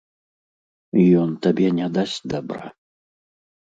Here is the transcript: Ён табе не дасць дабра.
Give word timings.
Ён 1.25 1.29
табе 1.47 1.67
не 1.81 1.87
дасць 2.01 2.19
дабра. 2.33 2.65